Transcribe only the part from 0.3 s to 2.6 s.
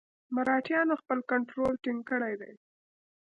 مرهټیانو خپل کنټرول ټینګ کړی دی.